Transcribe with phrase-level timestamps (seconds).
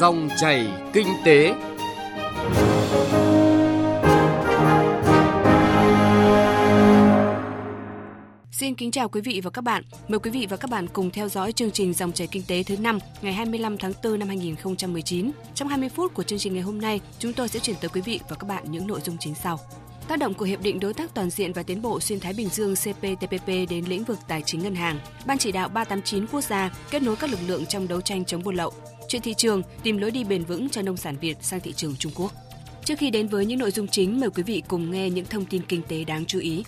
[0.00, 1.54] Dòng chảy kinh tế.
[8.52, 9.82] Xin kính chào quý vị và các bạn.
[10.08, 12.62] Mời quý vị và các bạn cùng theo dõi chương trình Dòng chảy kinh tế
[12.62, 15.30] thứ năm ngày 25 tháng 4 năm 2019.
[15.54, 18.00] Trong 20 phút của chương trình ngày hôm nay, chúng tôi sẽ chuyển tới quý
[18.00, 19.58] vị và các bạn những nội dung chính sau.
[20.08, 22.48] Tác động của Hiệp định Đối tác Toàn diện và Tiến bộ Xuyên Thái Bình
[22.48, 26.70] Dương CPTPP đến lĩnh vực tài chính ngân hàng, Ban chỉ đạo 389 quốc gia
[26.90, 28.72] kết nối các lực lượng trong đấu tranh chống buôn lậu,
[29.10, 31.96] chuyện thị trường, tìm lối đi bền vững cho nông sản Việt sang thị trường
[31.96, 32.32] Trung Quốc.
[32.84, 35.44] Trước khi đến với những nội dung chính, mời quý vị cùng nghe những thông
[35.44, 36.64] tin kinh tế đáng chú ý.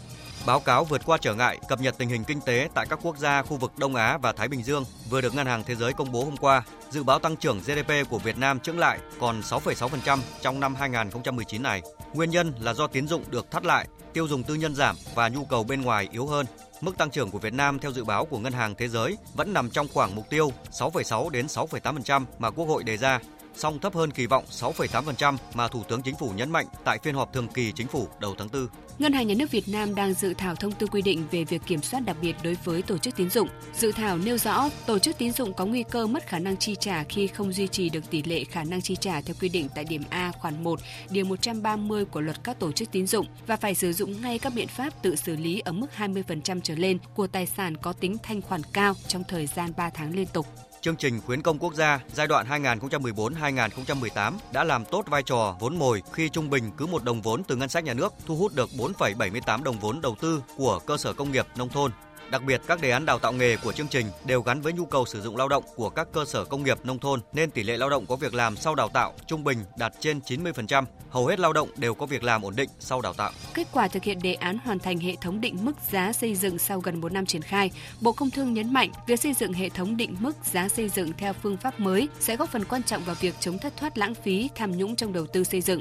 [0.46, 3.18] Báo cáo vượt qua trở ngại cập nhật tình hình kinh tế tại các quốc
[3.18, 5.92] gia khu vực Đông Á và Thái Bình Dương vừa được Ngân hàng Thế giới
[5.92, 6.62] công bố hôm qua.
[6.90, 11.62] Dự báo tăng trưởng GDP của Việt Nam chững lại còn 6,6% trong năm 2019
[11.62, 11.82] này.
[12.14, 15.28] Nguyên nhân là do tiến dụng được thắt lại, tiêu dùng tư nhân giảm và
[15.28, 16.46] nhu cầu bên ngoài yếu hơn.
[16.80, 19.52] Mức tăng trưởng của Việt Nam theo dự báo của Ngân hàng Thế giới vẫn
[19.52, 23.20] nằm trong khoảng mục tiêu 6,6 đến 6,8% mà Quốc hội đề ra,
[23.54, 27.14] song thấp hơn kỳ vọng 6,8% mà Thủ tướng Chính phủ nhấn mạnh tại phiên
[27.14, 28.66] họp thường kỳ Chính phủ đầu tháng 4.
[29.02, 31.62] Ngân hàng Nhà nước Việt Nam đang dự thảo thông tư quy định về việc
[31.66, 33.48] kiểm soát đặc biệt đối với tổ chức tín dụng.
[33.74, 36.76] Dự thảo nêu rõ tổ chức tín dụng có nguy cơ mất khả năng chi
[36.80, 39.68] trả khi không duy trì được tỷ lệ khả năng chi trả theo quy định
[39.74, 43.56] tại điểm A khoản 1, điều 130 của luật các tổ chức tín dụng và
[43.56, 46.98] phải sử dụng ngay các biện pháp tự xử lý ở mức 20% trở lên
[47.14, 50.46] của tài sản có tính thanh khoản cao trong thời gian 3 tháng liên tục.
[50.82, 55.78] Chương trình khuyến công quốc gia giai đoạn 2014-2018 đã làm tốt vai trò vốn
[55.78, 58.54] mồi khi trung bình cứ một đồng vốn từ ngân sách nhà nước thu hút
[58.54, 61.92] được 4,78 đồng vốn đầu tư của cơ sở công nghiệp nông thôn.
[62.32, 64.84] Đặc biệt, các đề án đào tạo nghề của chương trình đều gắn với nhu
[64.84, 67.62] cầu sử dụng lao động của các cơ sở công nghiệp nông thôn nên tỷ
[67.62, 70.84] lệ lao động có việc làm sau đào tạo trung bình đạt trên 90%.
[71.10, 73.30] Hầu hết lao động đều có việc làm ổn định sau đào tạo.
[73.54, 76.58] Kết quả thực hiện đề án hoàn thành hệ thống định mức giá xây dựng
[76.58, 77.70] sau gần 4 năm triển khai,
[78.00, 81.12] Bộ Công Thương nhấn mạnh việc xây dựng hệ thống định mức giá xây dựng
[81.18, 84.14] theo phương pháp mới sẽ góp phần quan trọng vào việc chống thất thoát lãng
[84.14, 85.80] phí, tham nhũng trong đầu tư xây dựng.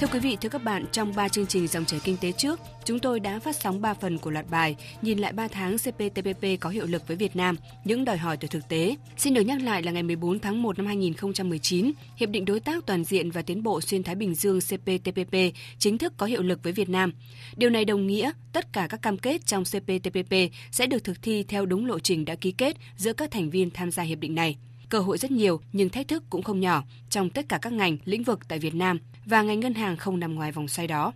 [0.00, 2.60] Thưa quý vị, thưa các bạn, trong 3 chương trình dòng chảy kinh tế trước,
[2.84, 6.60] chúng tôi đã phát sóng 3 phần của loạt bài Nhìn lại 3 tháng CPTPP
[6.60, 8.96] có hiệu lực với Việt Nam, những đòi hỏi từ thực tế.
[9.16, 12.86] Xin được nhắc lại là ngày 14 tháng 1 năm 2019, Hiệp định Đối tác
[12.86, 15.34] Toàn diện và Tiến bộ Xuyên Thái Bình Dương CPTPP
[15.78, 17.12] chính thức có hiệu lực với Việt Nam.
[17.56, 20.34] Điều này đồng nghĩa tất cả các cam kết trong CPTPP
[20.70, 23.70] sẽ được thực thi theo đúng lộ trình đã ký kết giữa các thành viên
[23.70, 24.56] tham gia hiệp định này.
[24.90, 27.96] Cơ hội rất nhiều nhưng thách thức cũng không nhỏ trong tất cả các ngành,
[28.04, 31.12] lĩnh vực tại Việt Nam và ngành ngân hàng không nằm ngoài vòng xoay đó.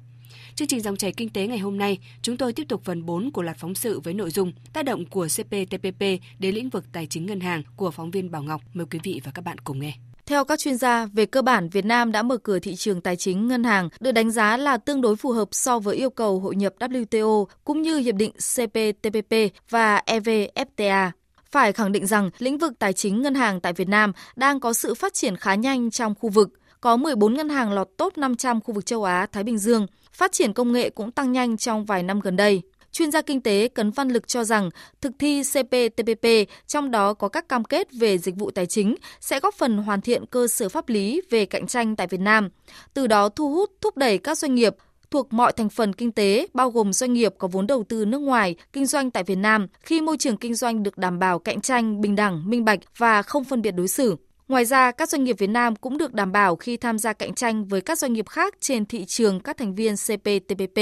[0.54, 3.30] Chương trình dòng chảy kinh tế ngày hôm nay, chúng tôi tiếp tục phần 4
[3.30, 6.00] của loạt phóng sự với nội dung tác động của CPTPP
[6.38, 8.60] đến lĩnh vực tài chính ngân hàng của phóng viên Bảo Ngọc.
[8.74, 9.94] Mời quý vị và các bạn cùng nghe.
[10.26, 13.16] Theo các chuyên gia, về cơ bản Việt Nam đã mở cửa thị trường tài
[13.16, 16.40] chính ngân hàng, được đánh giá là tương đối phù hợp so với yêu cầu
[16.40, 19.34] hội nhập WTO cũng như hiệp định CPTPP
[19.70, 21.10] và EVFTA.
[21.54, 24.72] Phải khẳng định rằng lĩnh vực tài chính ngân hàng tại Việt Nam đang có
[24.72, 26.48] sự phát triển khá nhanh trong khu vực.
[26.80, 29.86] Có 14 ngân hàng lọt top 500 khu vực châu Á, Thái Bình Dương.
[30.12, 32.62] Phát triển công nghệ cũng tăng nhanh trong vài năm gần đây.
[32.92, 34.70] Chuyên gia kinh tế Cấn Văn Lực cho rằng
[35.00, 36.26] thực thi CPTPP,
[36.66, 40.00] trong đó có các cam kết về dịch vụ tài chính, sẽ góp phần hoàn
[40.00, 42.48] thiện cơ sở pháp lý về cạnh tranh tại Việt Nam,
[42.94, 44.74] từ đó thu hút, thúc đẩy các doanh nghiệp
[45.14, 48.18] thuộc mọi thành phần kinh tế, bao gồm doanh nghiệp có vốn đầu tư nước
[48.18, 51.60] ngoài, kinh doanh tại Việt Nam, khi môi trường kinh doanh được đảm bảo cạnh
[51.60, 54.16] tranh, bình đẳng, minh bạch và không phân biệt đối xử.
[54.48, 57.34] Ngoài ra, các doanh nghiệp Việt Nam cũng được đảm bảo khi tham gia cạnh
[57.34, 60.80] tranh với các doanh nghiệp khác trên thị trường các thành viên CPTPP,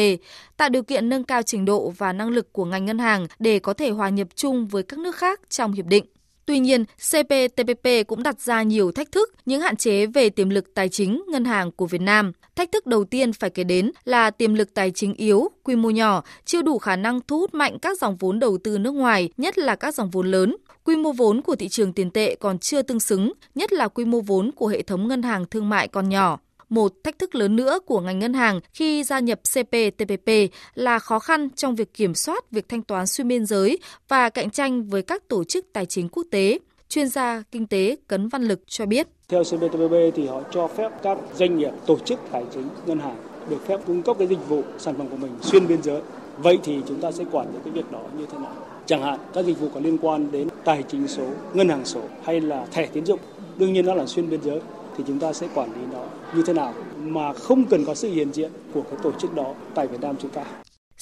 [0.57, 3.59] tạo điều kiện nâng cao trình độ và năng lực của ngành ngân hàng để
[3.59, 6.05] có thể hòa nhập chung với các nước khác trong hiệp định.
[6.47, 10.75] Tuy nhiên, CPTPP cũng đặt ra nhiều thách thức, những hạn chế về tiềm lực
[10.75, 12.33] tài chính ngân hàng của Việt Nam.
[12.57, 15.91] Thách thức đầu tiên phải kể đến là tiềm lực tài chính yếu, quy mô
[15.91, 19.31] nhỏ, chưa đủ khả năng thu hút mạnh các dòng vốn đầu tư nước ngoài,
[19.37, 20.57] nhất là các dòng vốn lớn.
[20.85, 24.05] Quy mô vốn của thị trường tiền tệ còn chưa tương xứng, nhất là quy
[24.05, 26.39] mô vốn của hệ thống ngân hàng thương mại còn nhỏ.
[26.73, 30.31] Một thách thức lớn nữa của ngành ngân hàng khi gia nhập CPTPP
[30.75, 33.79] là khó khăn trong việc kiểm soát việc thanh toán xuyên biên giới
[34.09, 36.59] và cạnh tranh với các tổ chức tài chính quốc tế.
[36.89, 39.09] Chuyên gia kinh tế Cấn Văn Lực cho biết.
[39.29, 43.17] Theo CPTPP thì họ cho phép các doanh nghiệp, tổ chức tài chính, ngân hàng
[43.51, 46.01] được phép cung cấp cái dịch vụ sản phẩm của mình xuyên biên giới.
[46.39, 48.55] Vậy thì chúng ta sẽ quản lý cái việc đó như thế nào?
[48.87, 52.01] Chẳng hạn các dịch vụ có liên quan đến tài chính số, ngân hàng số
[52.25, 53.21] hay là thẻ tín dụng,
[53.57, 54.61] đương nhiên nó là xuyên biên giới
[54.97, 56.05] thì chúng ta sẽ quản lý nó
[56.35, 59.55] như thế nào mà không cần có sự hiện diện của cái tổ chức đó
[59.75, 60.45] tại Việt Nam chúng ta.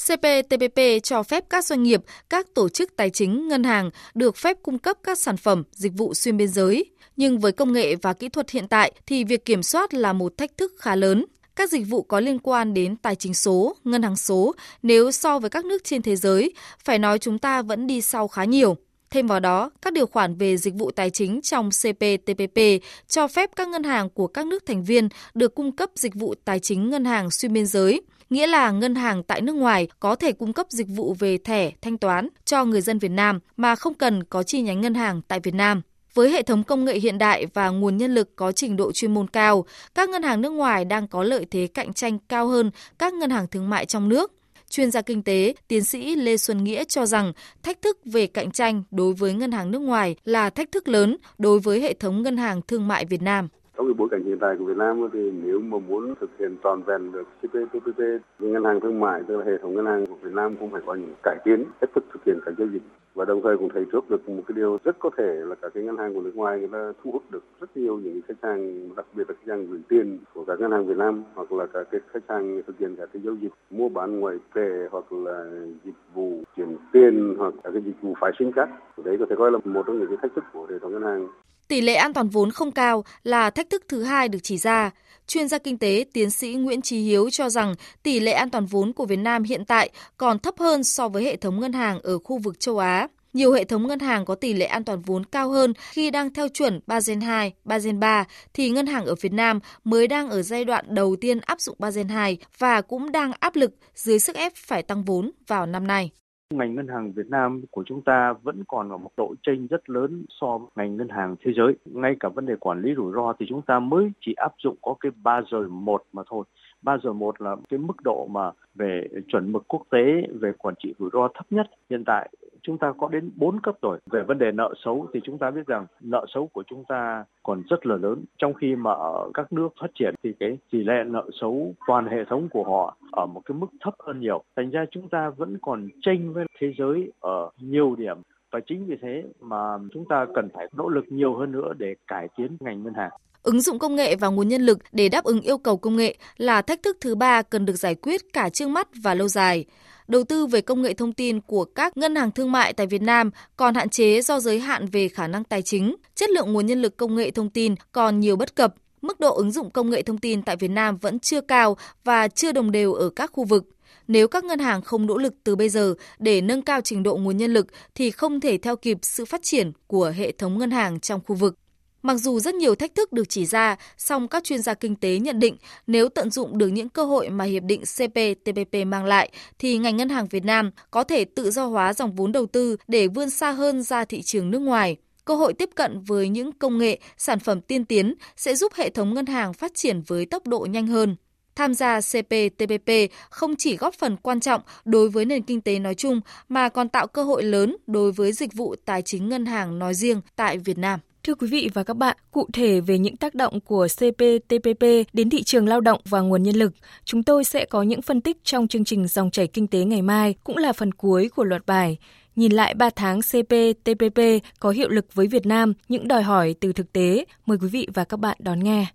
[0.06, 4.56] CPTPP cho phép các doanh nghiệp, các tổ chức tài chính, ngân hàng được phép
[4.62, 6.84] cung cấp các sản phẩm, dịch vụ xuyên biên giới.
[7.16, 10.38] Nhưng với công nghệ và kỹ thuật hiện tại thì việc kiểm soát là một
[10.38, 11.24] thách thức khá lớn.
[11.56, 15.38] Các dịch vụ có liên quan đến tài chính số, ngân hàng số, nếu so
[15.38, 16.54] với các nước trên thế giới,
[16.84, 18.76] phải nói chúng ta vẫn đi sau khá nhiều.
[19.10, 22.60] Thêm vào đó, các điều khoản về dịch vụ tài chính trong CPTPP
[23.08, 26.34] cho phép các ngân hàng của các nước thành viên được cung cấp dịch vụ
[26.44, 30.14] tài chính ngân hàng xuyên biên giới, nghĩa là ngân hàng tại nước ngoài có
[30.14, 33.74] thể cung cấp dịch vụ về thẻ thanh toán cho người dân Việt Nam mà
[33.74, 35.82] không cần có chi nhánh ngân hàng tại Việt Nam.
[36.14, 39.14] Với hệ thống công nghệ hiện đại và nguồn nhân lực có trình độ chuyên
[39.14, 39.64] môn cao,
[39.94, 43.30] các ngân hàng nước ngoài đang có lợi thế cạnh tranh cao hơn các ngân
[43.30, 44.39] hàng thương mại trong nước.
[44.70, 47.32] Chuyên gia kinh tế, tiến sĩ Lê Xuân Nghĩa cho rằng
[47.62, 51.16] thách thức về cạnh tranh đối với ngân hàng nước ngoài là thách thức lớn
[51.38, 53.48] đối với hệ thống ngân hàng thương mại Việt Nam.
[53.90, 56.56] Trong cái bối cảnh hiện tại của Việt Nam thì nếu mà muốn thực hiện
[56.62, 57.98] toàn vẹn được CPTPP,
[58.38, 60.80] ngân hàng thương mại tức là hệ thống ngân hàng của Việt Nam cũng phải
[60.86, 62.82] có những cải tiến cách thức thực hiện các giao dịch.
[63.14, 65.74] Và đồng thời cũng thấy trước được một cái điều rất có thể là các
[65.74, 68.42] cái ngân hàng của nước ngoài người ta thu hút được rất nhiều những khách
[68.42, 71.52] hàng đặc biệt là khách hàng gửi tiền của các ngân hàng Việt Nam hoặc
[71.52, 74.88] là các cái khách hàng thực hiện các cái giao dịch mua bán ngoại tệ
[74.90, 75.50] hoặc là
[75.84, 78.68] dịch vụ chuyển tiền hoặc các cái dịch vụ phái sinh khác.
[79.04, 81.02] Đấy có thể coi là một trong những cái thách thức của hệ thống ngân
[81.02, 81.28] hàng.
[81.70, 84.90] Tỷ lệ an toàn vốn không cao là thách thức thứ hai được chỉ ra.
[85.26, 88.66] Chuyên gia kinh tế tiến sĩ Nguyễn Trí Hiếu cho rằng tỷ lệ an toàn
[88.66, 92.00] vốn của Việt Nam hiện tại còn thấp hơn so với hệ thống ngân hàng
[92.02, 93.08] ở khu vực châu Á.
[93.32, 96.34] Nhiều hệ thống ngân hàng có tỷ lệ an toàn vốn cao hơn khi đang
[96.34, 98.24] theo chuẩn Basel 2, Basel 3
[98.54, 101.76] thì ngân hàng ở Việt Nam mới đang ở giai đoạn đầu tiên áp dụng
[101.78, 105.86] Basel 2 và cũng đang áp lực dưới sức ép phải tăng vốn vào năm
[105.86, 106.10] nay.
[106.54, 109.90] Ngành ngân hàng Việt Nam của chúng ta vẫn còn ở một độ chênh rất
[109.90, 111.74] lớn so với ngành ngân hàng thế giới.
[111.84, 114.76] Ngay cả vấn đề quản lý rủi ro thì chúng ta mới chỉ áp dụng
[114.82, 116.44] có cái Basel 1 mà thôi.
[116.82, 120.94] Basel 1 là cái mức độ mà về chuẩn mực quốc tế về quản trị
[120.98, 122.30] rủi ro thấp nhất hiện tại
[122.62, 123.98] chúng ta có đến 4 cấp rồi.
[124.10, 127.24] Về vấn đề nợ xấu thì chúng ta biết rằng nợ xấu của chúng ta
[127.42, 128.24] còn rất là lớn.
[128.38, 132.06] Trong khi mà ở các nước phát triển thì cái tỷ lệ nợ xấu toàn
[132.06, 134.42] hệ thống của họ ở một cái mức thấp hơn nhiều.
[134.56, 138.16] Thành ra chúng ta vẫn còn tranh với thế giới ở nhiều điểm
[138.52, 141.94] và chính vì thế mà chúng ta cần phải nỗ lực nhiều hơn nữa để
[142.06, 143.10] cải tiến ngành ngân hàng.
[143.42, 146.14] Ứng dụng công nghệ và nguồn nhân lực để đáp ứng yêu cầu công nghệ
[146.36, 149.64] là thách thức thứ ba cần được giải quyết cả trước mắt và lâu dài.
[150.10, 153.02] Đầu tư về công nghệ thông tin của các ngân hàng thương mại tại Việt
[153.02, 156.66] Nam còn hạn chế do giới hạn về khả năng tài chính, chất lượng nguồn
[156.66, 159.90] nhân lực công nghệ thông tin còn nhiều bất cập, mức độ ứng dụng công
[159.90, 163.30] nghệ thông tin tại Việt Nam vẫn chưa cao và chưa đồng đều ở các
[163.32, 163.64] khu vực.
[164.08, 167.16] Nếu các ngân hàng không nỗ lực từ bây giờ để nâng cao trình độ
[167.16, 170.70] nguồn nhân lực thì không thể theo kịp sự phát triển của hệ thống ngân
[170.70, 171.59] hàng trong khu vực.
[172.02, 175.18] Mặc dù rất nhiều thách thức được chỉ ra, song các chuyên gia kinh tế
[175.18, 175.56] nhận định
[175.86, 179.96] nếu tận dụng được những cơ hội mà hiệp định CPTPP mang lại thì ngành
[179.96, 183.30] ngân hàng Việt Nam có thể tự do hóa dòng vốn đầu tư để vươn
[183.30, 184.96] xa hơn ra thị trường nước ngoài.
[185.24, 188.90] Cơ hội tiếp cận với những công nghệ, sản phẩm tiên tiến sẽ giúp hệ
[188.90, 191.16] thống ngân hàng phát triển với tốc độ nhanh hơn.
[191.54, 192.90] Tham gia CPTPP
[193.30, 196.88] không chỉ góp phần quan trọng đối với nền kinh tế nói chung mà còn
[196.88, 200.58] tạo cơ hội lớn đối với dịch vụ tài chính ngân hàng nói riêng tại
[200.58, 201.00] Việt Nam.
[201.24, 205.30] Thưa quý vị và các bạn, cụ thể về những tác động của CPTPP đến
[205.30, 206.72] thị trường lao động và nguồn nhân lực,
[207.04, 210.02] chúng tôi sẽ có những phân tích trong chương trình Dòng chảy kinh tế ngày
[210.02, 211.98] mai, cũng là phần cuối của loạt bài.
[212.36, 214.20] Nhìn lại 3 tháng CPTPP
[214.60, 217.88] có hiệu lực với Việt Nam, những đòi hỏi từ thực tế, mời quý vị
[217.94, 218.86] và các bạn đón nghe.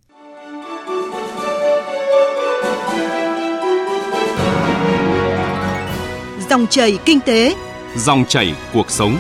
[6.49, 7.55] Dòng chảy kinh tế,
[7.97, 9.17] dòng chảy cuộc sống.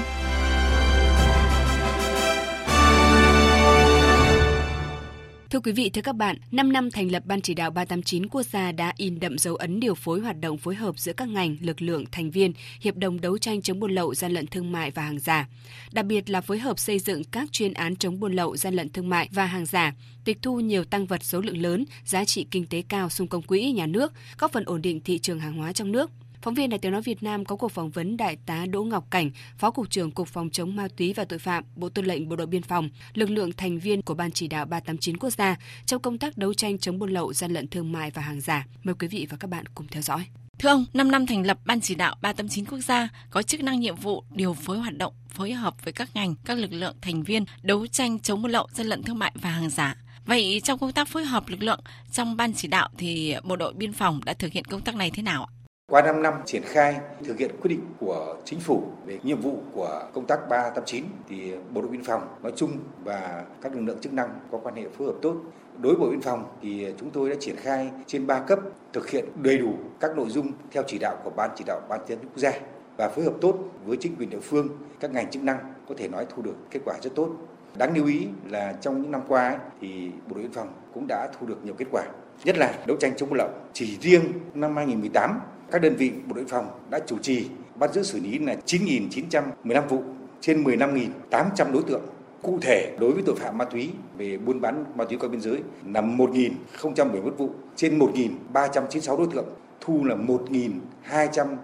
[5.55, 8.43] Thưa quý vị, thưa các bạn, 5 năm thành lập Ban chỉ đạo 389 quốc
[8.43, 11.57] gia đã in đậm dấu ấn điều phối hoạt động phối hợp giữa các ngành,
[11.61, 14.91] lực lượng, thành viên, hiệp đồng đấu tranh chống buôn lậu, gian lận thương mại
[14.91, 15.47] và hàng giả.
[15.91, 18.89] Đặc biệt là phối hợp xây dựng các chuyên án chống buôn lậu, gian lận
[18.89, 19.93] thương mại và hàng giả,
[20.25, 23.41] tịch thu nhiều tăng vật số lượng lớn, giá trị kinh tế cao xung công
[23.41, 26.11] quỹ nhà nước, góp phần ổn định thị trường hàng hóa trong nước,
[26.45, 29.07] Phóng viên Đài Tiếng nói Việt Nam có cuộc phỏng vấn Đại tá Đỗ Ngọc
[29.11, 32.29] Cảnh, Phó cục trưởng Cục Phòng chống ma túy và tội phạm, Bộ Tư lệnh
[32.29, 35.55] Bộ đội Biên phòng, lực lượng thành viên của Ban chỉ đạo 389 quốc gia
[35.85, 38.67] trong công tác đấu tranh chống buôn lậu, gian lận thương mại và hàng giả.
[38.83, 40.25] Mời quý vị và các bạn cùng theo dõi.
[40.59, 43.79] Thưa ông, 5 năm thành lập Ban chỉ đạo 389 quốc gia có chức năng
[43.79, 47.23] nhiệm vụ điều phối hoạt động, phối hợp với các ngành, các lực lượng thành
[47.23, 49.95] viên đấu tranh chống buôn lậu, gian lận thương mại và hàng giả.
[50.25, 51.79] Vậy trong công tác phối hợp lực lượng
[52.11, 55.11] trong ban chỉ đạo thì bộ đội biên phòng đã thực hiện công tác này
[55.11, 55.54] thế nào ạ?
[55.91, 59.57] Qua 5 năm triển khai thực hiện quyết định của chính phủ về nhiệm vụ
[59.73, 62.71] của công tác 389 thì Bộ đội biên phòng nói chung
[63.03, 65.35] và các lực lượng chức năng có quan hệ phối hợp tốt.
[65.77, 68.59] Đối với Bộ Biên phòng thì chúng tôi đã triển khai trên 3 cấp
[68.93, 71.99] thực hiện đầy đủ các nội dung theo chỉ đạo của Ban chỉ đạo Ban
[72.07, 72.51] tiến quốc gia
[72.97, 74.67] và phối hợp tốt với chính quyền địa phương,
[74.99, 77.29] các ngành chức năng có thể nói thu được kết quả rất tốt.
[77.77, 81.05] Đáng lưu ý là trong những năm qua ấy, thì Bộ đội biên phòng cũng
[81.07, 82.03] đã thu được nhiều kết quả,
[82.43, 83.49] nhất là đấu tranh chống buôn lậu.
[83.73, 84.21] Chỉ riêng
[84.53, 85.39] năm 2018
[85.71, 88.55] các đơn vị bộ đội biên phòng đã chủ trì bắt giữ xử lý là
[88.65, 90.03] 9.915 vụ
[90.41, 92.01] trên 15.800 đối tượng.
[92.41, 95.41] Cụ thể đối với tội phạm ma túy về buôn bán ma túy qua biên
[95.41, 95.59] giới
[95.93, 99.45] là 1.071 vụ trên 1.396 đối tượng,
[99.81, 101.57] thu là 1.240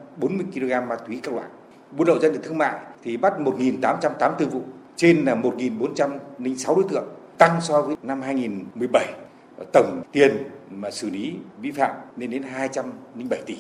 [0.54, 1.48] kg ma túy các loại.
[1.92, 4.62] Buôn lậu gian lận thương mại thì bắt 1.884 vụ
[5.02, 9.14] trên là 1.406 đối tượng, tăng so với năm 2017.
[9.74, 10.38] Tổng tiền
[10.70, 13.58] mà xử lý vi phạm lên đến 207 tỷ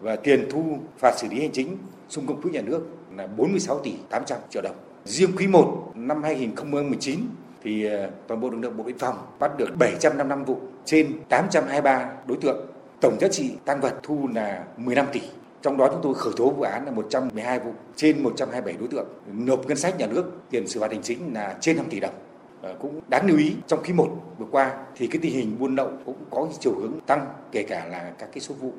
[0.00, 1.76] và tiền thu phạt xử lý hành chính
[2.08, 2.80] xung công quỹ nhà nước
[3.16, 4.76] là 46 tỷ 800 triệu đồng.
[5.04, 7.20] Riêng quý 1 năm 2019
[7.64, 12.10] thì ờ, toàn bộ lực lượng bộ biên phòng bắt được 755 vụ trên 823
[12.26, 12.66] đối tượng.
[13.00, 15.20] Tổng giá trị tăng vật thu là 15 tỷ.
[15.64, 19.06] Trong đó chúng tôi khởi tố vụ án là 112 vụ, trên 127 đối tượng.
[19.32, 22.14] Nộp ngân sách nhà nước, tiền xử phạt hành chính là trên 5 tỷ đồng.
[22.62, 25.76] Ờ, cũng đáng lưu ý, trong quý 1 vừa qua thì cái tình hình buôn
[25.76, 28.72] lậu cũng có chiều hướng tăng, kể cả là các cái số vụ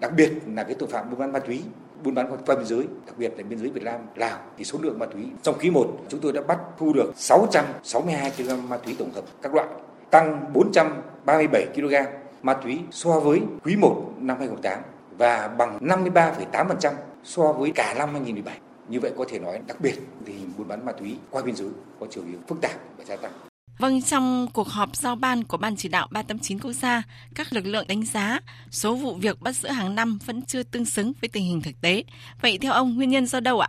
[0.00, 1.62] đặc biệt là cái tội phạm buôn bán ma túy,
[2.04, 4.78] buôn bán qua biên giới, đặc biệt là biên giới Việt Nam, Lào, thì số
[4.82, 8.76] lượng ma túy trong quý 1 chúng tôi đã bắt thu được 662 kg ma
[8.76, 9.68] túy tổng hợp các loại,
[10.10, 11.94] tăng 437 kg
[12.42, 14.91] ma túy so với quý 1 năm 2018
[15.22, 16.92] và bằng 53,8%
[17.24, 19.94] so với cả năm 2017 như vậy có thể nói đặc biệt
[20.26, 21.68] thì hình buôn bán ma túy qua biên giới
[22.00, 23.32] có chiều hướng phức tạp và gia tăng
[23.78, 27.02] Vâng, trong cuộc họp giao ban của Ban chỉ đạo 389 quốc gia,
[27.34, 28.38] các lực lượng đánh giá
[28.70, 31.74] số vụ việc bắt giữ hàng năm vẫn chưa tương xứng với tình hình thực
[31.82, 32.04] tế.
[32.42, 33.68] Vậy theo ông, nguyên nhân do đâu ạ?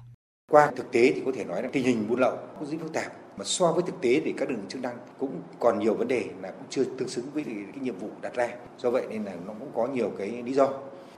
[0.52, 2.94] Qua thực tế thì có thể nói là tình hình buôn lậu cũng rất phức
[2.94, 3.12] tạp.
[3.38, 6.26] Mà so với thực tế thì các lượng chức năng cũng còn nhiều vấn đề
[6.42, 8.50] là cũng chưa tương xứng với cái nhiệm vụ đặt ra.
[8.78, 10.70] Do vậy nên là nó cũng có nhiều cái lý do.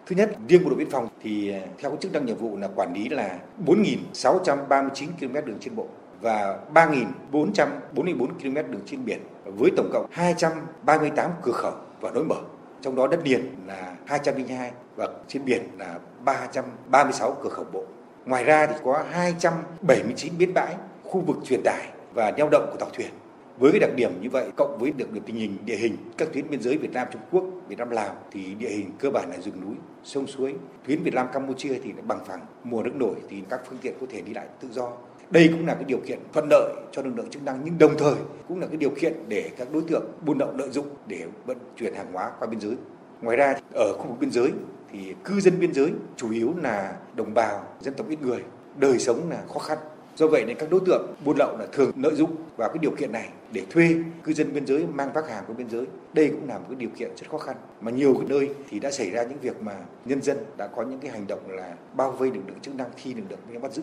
[0.05, 2.57] Thứ nhất, riêng bộ đội biên phòng thì à, theo cái chức năng nhiệm vụ
[2.57, 5.87] là quản lý là 4.639 km đường trên bộ
[6.21, 12.35] và 3.444 km đường trên biển với tổng cộng 238 cửa khẩu và lối mở.
[12.81, 17.83] Trong đó đất liền là 202 và trên biển là 336 cửa khẩu bộ.
[18.25, 22.77] Ngoài ra thì có 279 bến bãi, khu vực truyền tải và neo đậu của
[22.79, 23.09] tàu thuyền.
[23.57, 26.27] Với cái đặc điểm như vậy, cộng với được, điểm tình hình địa hình các
[26.33, 29.29] tuyến biên giới Việt Nam Trung Quốc, Việt Nam Lào thì địa hình cơ bản
[29.29, 30.55] là rừng núi, sông suối.
[30.87, 34.07] Tuyến Việt Nam Campuchia thì bằng phẳng, mùa nước nổi thì các phương tiện có
[34.09, 34.91] thể đi lại tự do
[35.31, 37.97] đây cũng là cái điều kiện thuận lợi cho lực lượng chức năng nhưng đồng
[37.97, 38.15] thời
[38.47, 41.57] cũng là cái điều kiện để các đối tượng buôn lậu lợi dụng để vận
[41.77, 42.75] chuyển hàng hóa qua biên giới.
[43.21, 44.51] Ngoài ra ở khu vực biên giới
[44.91, 48.43] thì cư dân biên giới chủ yếu là đồng bào dân tộc ít người,
[48.77, 49.77] đời sống là khó khăn.
[50.15, 52.91] Do vậy nên các đối tượng buôn lậu là thường lợi dụng vào cái điều
[52.91, 55.85] kiện này để thuê cư dân biên giới, mang vác hàng qua biên giới.
[56.13, 57.55] Đây cũng là một cái điều kiện rất khó khăn.
[57.81, 60.99] Mà nhiều nơi thì đã xảy ra những việc mà nhân dân đã có những
[60.99, 63.81] cái hành động là bao vây lực lượng chức năng khi lực lượng bắt giữ.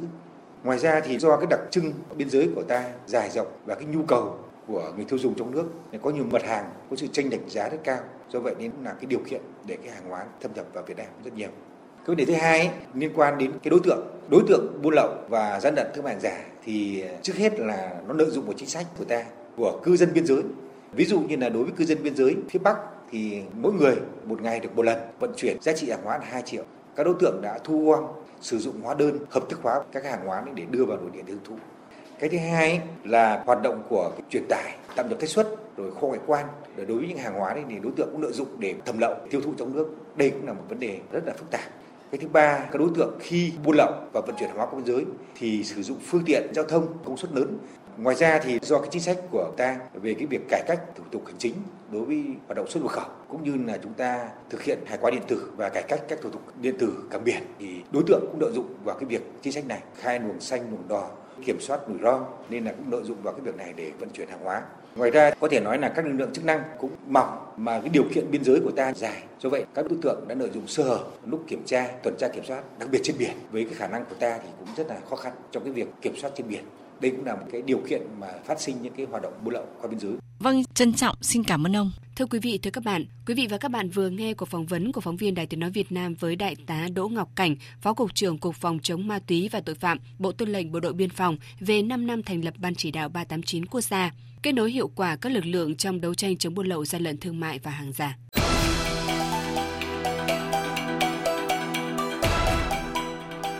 [0.65, 3.85] Ngoài ra thì do cái đặc trưng biên giới của ta dài rộng và cái
[3.85, 5.65] nhu cầu của người tiêu dùng trong nước
[6.03, 7.99] có nhiều mặt hàng có sự tranh lệch giá rất cao.
[8.29, 10.97] Do vậy nên là cái điều kiện để cái hàng hóa thâm nhập vào Việt
[10.97, 11.49] Nam rất nhiều
[12.07, 14.95] cái vấn đề thứ hai ấy, liên quan đến cái đối tượng đối tượng buôn
[14.95, 18.53] lậu và gian lận thương mại giả thì trước hết là nó lợi dụng một
[18.57, 19.25] chính sách của ta
[19.57, 20.43] của cư dân biên giới.
[20.93, 22.77] Ví dụ như là đối với cư dân biên giới phía bắc
[23.11, 26.25] thì mỗi người một ngày được một lần vận chuyển giá trị hàng hóa là
[26.25, 26.65] 2 triệu.
[26.97, 28.05] Các đối tượng đã thu gom
[28.41, 31.23] sử dụng hóa đơn hợp thức hóa các hàng hóa để đưa vào nội địa
[31.27, 31.55] tiêu thụ.
[32.19, 36.07] Cái thứ hai là hoạt động của truyền tải tạm nhập tách xuất rồi kho
[36.07, 36.47] ngoại quan.
[36.77, 39.15] Đối với những hàng hóa này thì đối tượng cũng lợi dụng để thẩm lậu
[39.31, 39.89] tiêu thụ trong nước.
[40.17, 41.61] Đây cũng là một vấn đề rất là phức tạp
[42.13, 44.75] cái thứ ba, các đối tượng khi buôn lậu và vận chuyển hàng hóa qua
[44.75, 45.05] biên giới
[45.35, 47.59] thì sử dụng phương tiện giao thông công suất lớn.
[47.97, 51.05] Ngoài ra thì do cái chính sách của ta về cái việc cải cách thủ
[51.11, 51.55] tục hành chính
[51.91, 54.99] đối với hoạt động xuất nhập khẩu cũng như là chúng ta thực hiện hải
[55.01, 58.03] quan điện tử và cải cách các thủ tục điện tử cảng biển thì đối
[58.07, 61.11] tượng cũng lợi dụng vào cái việc chính sách này, khai luồng xanh luồng đỏ,
[61.45, 64.11] kiểm soát rủi ro nên là cũng lợi dụng vào cái việc này để vận
[64.11, 64.63] chuyển hàng hóa
[64.97, 67.89] ngoài ra, có thể nói là các lực lượng chức năng cũng mỏng mà cái
[67.89, 69.23] điều kiện biên giới của ta dài.
[69.41, 72.29] Do vậy, các đối tượng đã lợi dụng sơ hở lúc kiểm tra, tuần tra
[72.29, 73.33] kiểm soát, đặc biệt trên biển.
[73.51, 75.89] Với cái khả năng của ta thì cũng rất là khó khăn trong cái việc
[76.03, 76.65] kiểm soát trên biển.
[77.01, 79.55] Đây cũng là một cái điều kiện mà phát sinh những cái hoạt động buôn
[79.55, 80.13] lậu qua biên giới.
[80.43, 81.93] Vâng, trân trọng xin cảm ơn ông.
[82.17, 84.67] Thưa quý vị, thưa các bạn, quý vị và các bạn vừa nghe cuộc phỏng
[84.67, 87.57] vấn của phóng viên Đài Tiếng nói Việt Nam với đại tá Đỗ Ngọc Cảnh,
[87.81, 90.81] Phó cục trưởng Cục Phòng chống ma túy và tội phạm, Bộ Tư lệnh Bộ
[90.81, 94.11] đội Biên phòng về 5 năm thành lập Ban chỉ đạo 389 quốc gia,
[94.43, 97.17] kết nối hiệu quả các lực lượng trong đấu tranh chống buôn lậu, gian lận
[97.17, 98.17] thương mại và hàng giả.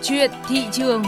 [0.03, 1.03] Chuyện thị trường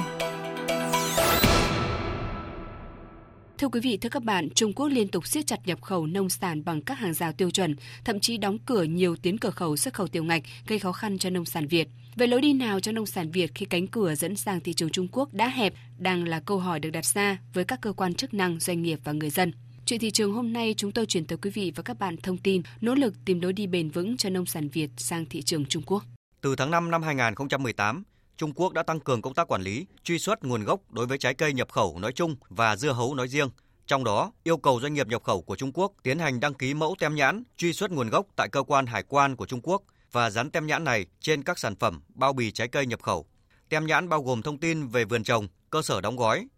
[3.58, 6.28] Thưa quý vị, thưa các bạn, Trung Quốc liên tục siết chặt nhập khẩu nông
[6.28, 9.76] sản bằng các hàng rào tiêu chuẩn, thậm chí đóng cửa nhiều tuyến cửa khẩu
[9.76, 11.88] xuất khẩu tiểu ngạch, gây khó khăn cho nông sản Việt.
[12.16, 14.90] Về lối đi nào cho nông sản Việt khi cánh cửa dẫn sang thị trường
[14.90, 18.14] Trung Quốc đã hẹp đang là câu hỏi được đặt ra với các cơ quan
[18.14, 19.52] chức năng, doanh nghiệp và người dân.
[19.84, 22.38] Chuyện thị trường hôm nay chúng tôi chuyển tới quý vị và các bạn thông
[22.38, 25.64] tin nỗ lực tìm lối đi bền vững cho nông sản Việt sang thị trường
[25.64, 26.04] Trung Quốc.
[26.40, 28.04] Từ tháng 5 năm 2018,
[28.36, 31.18] Trung Quốc đã tăng cường công tác quản lý, truy xuất nguồn gốc đối với
[31.18, 33.48] trái cây nhập khẩu nói chung và dưa hấu nói riêng.
[33.86, 36.74] Trong đó, yêu cầu doanh nghiệp nhập khẩu của Trung Quốc tiến hành đăng ký
[36.74, 39.82] mẫu tem nhãn, truy xuất nguồn gốc tại cơ quan hải quan của Trung Quốc
[40.12, 43.26] và dán tem nhãn này trên các sản phẩm bao bì trái cây nhập khẩu.
[43.68, 46.48] Tem nhãn bao gồm thông tin về vườn trồng, cơ sở đóng gói,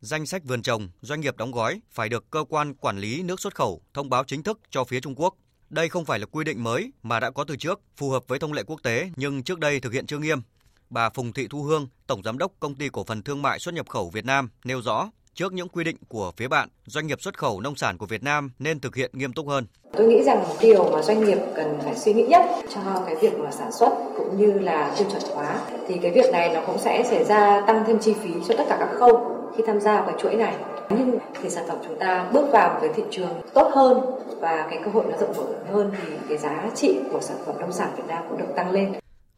[0.00, 3.40] danh sách vườn trồng, doanh nghiệp đóng gói phải được cơ quan quản lý nước
[3.40, 5.34] xuất khẩu thông báo chính thức cho phía Trung Quốc.
[5.70, 8.38] Đây không phải là quy định mới mà đã có từ trước, phù hợp với
[8.38, 10.42] thông lệ quốc tế nhưng trước đây thực hiện chưa nghiêm.
[10.90, 13.74] Bà Phùng Thị Thu Hương, Tổng Giám đốc Công ty Cổ phần Thương mại xuất
[13.74, 17.20] nhập khẩu Việt Nam nêu rõ, trước những quy định của phía bạn, doanh nghiệp
[17.20, 19.66] xuất khẩu nông sản của Việt Nam nên thực hiện nghiêm túc hơn.
[19.92, 22.42] Tôi nghĩ rằng điều mà doanh nghiệp cần phải suy nghĩ nhất
[22.74, 26.32] cho cái việc mà sản xuất cũng như là tiêu chuẩn hóa thì cái việc
[26.32, 29.36] này nó cũng sẽ xảy ra tăng thêm chi phí cho tất cả các khâu
[29.56, 30.54] khi tham gia vào cái chuỗi này
[30.90, 34.00] nhưng thì sản phẩm chúng ta bước vào một cái thị trường tốt hơn
[34.40, 37.54] và cái cơ hội nó rộng mở hơn thì cái giá trị của sản phẩm
[37.60, 38.92] nông sản Việt Nam cũng được tăng lên.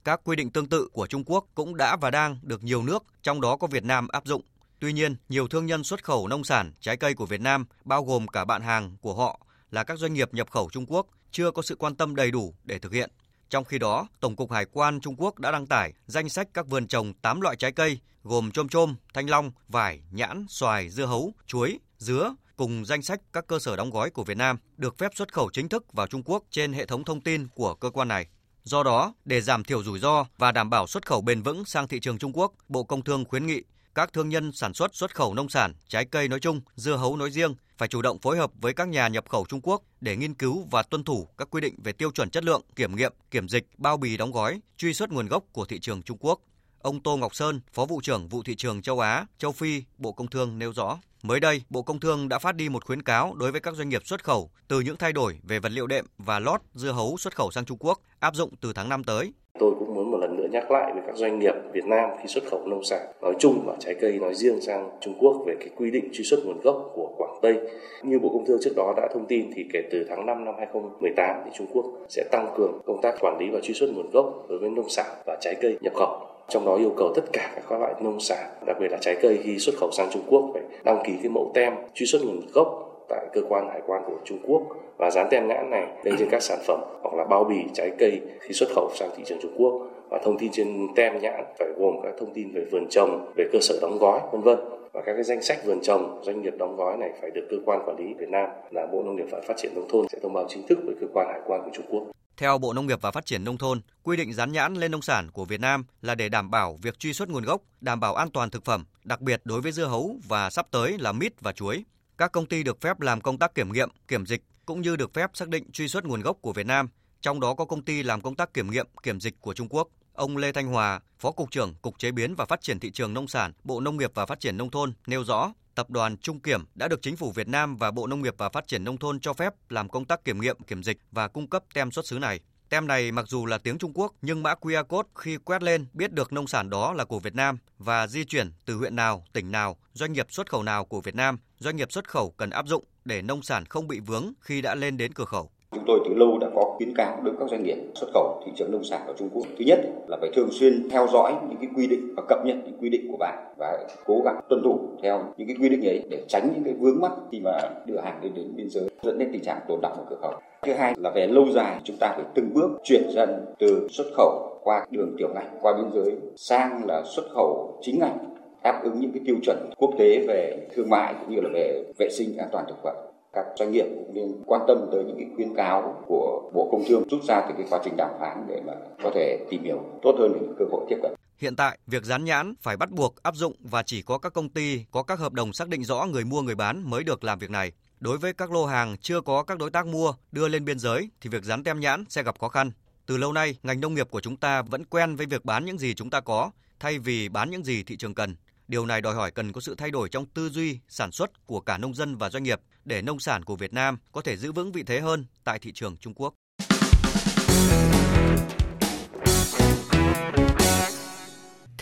[0.05, 3.05] Các quy định tương tự của Trung Quốc cũng đã và đang được nhiều nước,
[3.23, 4.43] trong đó có Việt Nam áp dụng.
[4.79, 8.05] Tuy nhiên, nhiều thương nhân xuất khẩu nông sản, trái cây của Việt Nam, bao
[8.05, 9.41] gồm cả bạn hàng của họ
[9.71, 12.55] là các doanh nghiệp nhập khẩu Trung Quốc, chưa có sự quan tâm đầy đủ
[12.65, 13.11] để thực hiện.
[13.51, 16.67] Trong khi đó, Tổng cục Hải quan Trung Quốc đã đăng tải danh sách các
[16.67, 21.07] vườn trồng 8 loại trái cây gồm chôm chôm, thanh long, vải, nhãn, xoài, dưa
[21.07, 24.99] hấu, chuối, dứa cùng danh sách các cơ sở đóng gói của Việt Nam được
[24.99, 27.91] phép xuất khẩu chính thức vào Trung Quốc trên hệ thống thông tin của cơ
[27.91, 28.27] quan này.
[28.65, 31.89] Do đó, để giảm thiểu rủi ro và đảm bảo xuất khẩu bền vững sang
[31.89, 33.63] thị trường Trung Quốc, Bộ Công Thương khuyến nghị
[33.95, 37.17] các thương nhân sản xuất xuất khẩu nông sản, trái cây nói chung, dưa hấu
[37.17, 40.17] nói riêng phải chủ động phối hợp với các nhà nhập khẩu Trung Quốc để
[40.17, 43.13] nghiên cứu và tuân thủ các quy định về tiêu chuẩn chất lượng, kiểm nghiệm,
[43.31, 46.41] kiểm dịch, bao bì đóng gói, truy xuất nguồn gốc của thị trường Trung Quốc.
[46.79, 50.13] Ông Tô Ngọc Sơn, Phó vụ trưởng vụ thị trường châu Á, châu Phi, Bộ
[50.13, 50.99] Công Thương nêu rõ.
[51.27, 53.89] Mới đây, Bộ Công Thương đã phát đi một khuyến cáo đối với các doanh
[53.89, 57.17] nghiệp xuất khẩu từ những thay đổi về vật liệu đệm và lót dưa hấu
[57.19, 59.33] xuất khẩu sang Trung Quốc áp dụng từ tháng 5 tới.
[59.59, 62.29] Tôi cũng muốn một lần nữa nhắc lại với các doanh nghiệp Việt Nam khi
[62.29, 65.55] xuất khẩu nông sản nói chung và trái cây nói riêng sang Trung Quốc về
[65.61, 67.55] cái quy định truy xuất nguồn gốc của Quảng Tây.
[68.03, 70.55] Như Bộ Công Thương trước đó đã thông tin thì kể từ tháng 5 năm
[70.59, 74.11] 2018 thì Trung Quốc sẽ tăng cường công tác quản lý và truy xuất nguồn
[74.11, 77.23] gốc đối với nông sản và trái cây nhập khẩu trong đó yêu cầu tất
[77.33, 80.23] cả các loại nông sản đặc biệt là trái cây khi xuất khẩu sang Trung
[80.29, 83.81] Quốc phải đăng ký cái mẫu tem truy xuất nguồn gốc tại cơ quan hải
[83.87, 84.63] quan của Trung Quốc
[84.99, 87.91] và dán tem nhãn này lên trên các sản phẩm hoặc là bao bì trái
[87.99, 91.45] cây khi xuất khẩu sang thị trường Trung Quốc và thông tin trên tem nhãn
[91.59, 94.59] phải gồm các thông tin về vườn trồng, về cơ sở đóng gói, vân vân
[94.93, 97.57] và các cái danh sách vườn trồng doanh nghiệp đóng gói này phải được cơ
[97.65, 100.19] quan quản lý Việt Nam là Bộ Nông nghiệp và Phát triển nông thôn sẽ
[100.23, 102.03] thông báo chính thức với cơ quan hải quan của Trung Quốc.
[102.37, 105.03] Theo Bộ Nông nghiệp và Phát triển Nông thôn, quy định dán nhãn lên nông
[105.03, 108.15] sản của Việt Nam là để đảm bảo việc truy xuất nguồn gốc, đảm bảo
[108.15, 111.41] an toàn thực phẩm, đặc biệt đối với dưa hấu và sắp tới là mít
[111.41, 111.85] và chuối.
[112.19, 115.15] Các công ty được phép làm công tác kiểm nghiệm, kiểm dịch cũng như được
[115.15, 116.89] phép xác định truy xuất nguồn gốc của Việt Nam,
[117.21, 119.89] trong đó có công ty làm công tác kiểm nghiệm, kiểm dịch của Trung Quốc.
[120.13, 123.15] Ông Lê Thanh Hòa, Phó Cục trưởng Cục Chế biến và Phát triển Thị trường
[123.15, 126.41] Nông sản, Bộ Nông nghiệp và Phát triển Nông thôn nêu rõ, Tập đoàn Trung
[126.41, 128.99] Kiểm đã được Chính phủ Việt Nam và Bộ Nông nghiệp và Phát triển Nông
[128.99, 132.07] thôn cho phép làm công tác kiểm nghiệm, kiểm dịch và cung cấp tem xuất
[132.07, 132.41] xứ này.
[132.69, 135.87] Tem này mặc dù là tiếng Trung Quốc nhưng mã QR code khi quét lên
[135.93, 139.25] biết được nông sản đó là của Việt Nam và di chuyển từ huyện nào,
[139.33, 142.51] tỉnh nào, doanh nghiệp xuất khẩu nào của Việt Nam, doanh nghiệp xuất khẩu cần
[142.51, 145.51] áp dụng để nông sản không bị vướng khi đã lên đến cửa khẩu.
[145.75, 148.43] Chúng tôi từ lâu đã có khuyến cáo đối với các doanh nghiệp xuất khẩu
[148.45, 149.47] thị trường nông sản ở Trung Quốc.
[149.59, 152.57] Thứ nhất là phải thường xuyên theo dõi những cái quy định và cập nhật
[152.65, 155.87] những quy định của bạn và cố gắng tuân thủ theo những cái quy định
[155.87, 158.89] ấy để tránh những cái vướng mắc khi mà đưa hàng đến đến biên giới,
[159.03, 160.33] dẫn đến tình trạng tồn đọng ở cửa khẩu.
[160.63, 164.07] Thứ hai là về lâu dài, chúng ta phải từng bước chuyển dần từ xuất
[164.17, 168.17] khẩu qua đường tiểu ngạch, qua biên giới sang là xuất khẩu chính ngạch,
[168.63, 171.85] đáp ứng những cái tiêu chuẩn quốc tế về thương mại cũng như là về
[171.99, 172.97] vệ sinh an toàn thực phẩm
[173.33, 176.85] các doanh nghiệp cũng nên quan tâm tới những cái khuyến cáo của Bộ Công
[176.89, 179.85] Thương rút ra từ cái quá trình đàm phán để mà có thể tìm hiểu
[180.03, 181.15] tốt hơn những cơ hội tiếp cận.
[181.39, 184.49] Hiện tại, việc dán nhãn phải bắt buộc áp dụng và chỉ có các công
[184.49, 187.39] ty có các hợp đồng xác định rõ người mua người bán mới được làm
[187.39, 187.73] việc này.
[188.01, 191.11] Đối với các lô hàng chưa có các đối tác mua đưa lên biên giới
[191.21, 192.71] thì việc dán tem nhãn sẽ gặp khó khăn.
[193.07, 195.79] Từ lâu nay, ngành nông nghiệp của chúng ta vẫn quen với việc bán những
[195.79, 198.37] gì chúng ta có thay vì bán những gì thị trường cần.
[198.69, 201.61] Điều này đòi hỏi cần có sự thay đổi trong tư duy sản xuất của
[201.61, 204.53] cả nông dân và doanh nghiệp để nông sản của Việt Nam có thể giữ
[204.53, 206.35] vững vị thế hơn tại thị trường Trung Quốc.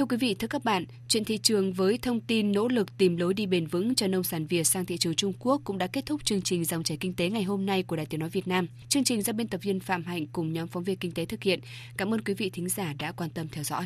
[0.01, 3.17] Thưa quý vị, thưa các bạn, chuyện thị trường với thông tin nỗ lực tìm
[3.17, 5.87] lối đi bền vững cho nông sản Việt sang thị trường Trung Quốc cũng đã
[5.87, 8.29] kết thúc chương trình dòng chảy kinh tế ngày hôm nay của Đài Tiếng nói
[8.29, 8.67] Việt Nam.
[8.89, 11.43] Chương trình do biên tập viên Phạm Hạnh cùng nhóm phóng viên kinh tế thực
[11.43, 11.61] hiện.
[11.97, 13.79] Cảm ơn quý vị thính giả đã quan tâm theo dõi.